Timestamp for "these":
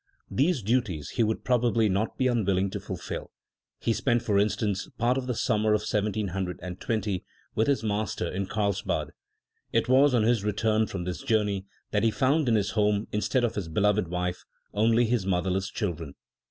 0.31-0.63